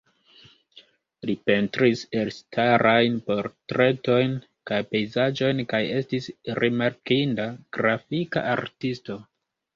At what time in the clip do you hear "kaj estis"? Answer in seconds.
5.75-6.33